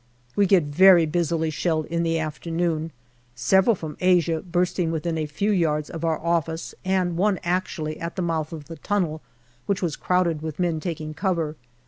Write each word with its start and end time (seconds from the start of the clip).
We 0.35 0.47
get 0.47 0.63
very 0.63 1.05
heavily 1.05 1.51
shelled 1.51 1.85
in 1.85 2.01
the 2.01 2.17
afternoon, 2.17 2.91
several 3.35 3.75
from 3.75 3.97
Asia 3.99 4.41
bursting 4.41 4.89
within 4.91 5.15
a 5.15 5.27
few 5.27 5.51
yards 5.51 5.91
of 5.91 6.03
our 6.03 6.17
office 6.17 6.73
and 6.83 7.17
one 7.17 7.39
actually 7.43 7.99
at 7.99 8.15
the 8.15 8.23
mouth 8.23 8.51
of 8.51 8.65
the 8.65 8.77
tunnel, 8.77 9.21
which 9.67 9.83
was 9.83 9.95
crowded 9.95 10.41
with 10.41 10.57
men 10.57 10.79
taking 10.79 11.13
cover. 11.13 11.55